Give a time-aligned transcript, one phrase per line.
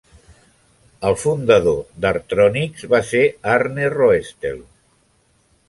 [1.09, 3.23] El fundador d'Artronix va ser
[3.59, 4.59] Arne Roestel.